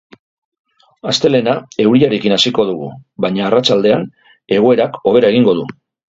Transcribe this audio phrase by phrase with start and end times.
[1.09, 1.51] Astelehena
[1.83, 2.87] euriarekin hasiko dugu,
[3.25, 4.07] baina arratsaldean
[4.57, 5.67] egoerak hobera egingo du.